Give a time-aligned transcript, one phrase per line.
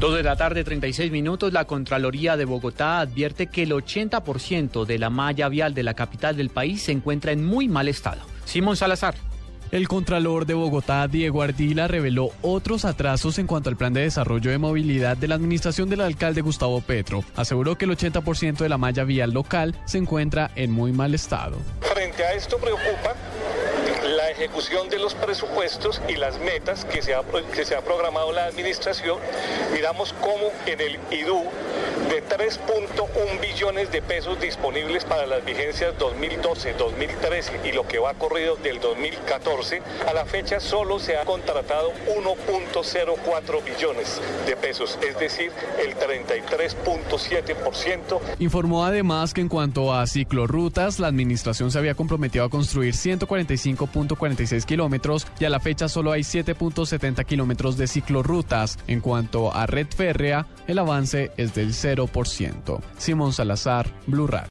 [0.00, 4.98] Dos de la tarde, 36 minutos, la Contraloría de Bogotá advierte que el 80% de
[4.98, 8.22] la malla vial de la capital del país se encuentra en muy mal estado.
[8.46, 9.14] Simón Salazar.
[9.70, 14.50] El Contralor de Bogotá, Diego Ardila, reveló otros atrasos en cuanto al plan de desarrollo
[14.50, 17.22] de movilidad de la administración del alcalde Gustavo Petro.
[17.36, 21.58] Aseguró que el 80% de la malla vial local se encuentra en muy mal estado.
[21.82, 23.14] Frente a esto preocupa
[24.04, 27.22] la ejecución de los presupuestos y las metas que se ha,
[27.54, 29.18] que se ha programado la administración.
[29.72, 31.44] Miramos cómo en el IDU
[32.08, 38.14] de 3.1 billones de pesos disponibles para las vigencias 2012, 2013 y lo que va
[38.14, 45.16] corrido del 2014, a la fecha solo se ha contratado 1.04 billones de pesos, es
[45.18, 45.52] decir,
[45.84, 48.20] el 33.7%.
[48.38, 52.94] Informó además que en cuanto a ciclorrutas, la administración se había comprometido a construir
[53.92, 58.78] 145.46 kilómetros y a la fecha solo hay 7.70 kilómetros de ciclorrutas.
[58.86, 62.80] En cuanto a red férrea, el avance es del 0%.
[62.96, 64.48] Simón Salazar, Blue Radio.